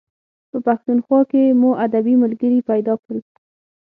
[0.51, 3.19] په پښتونخوا کې مو ادبي ملګري پیدا کړل.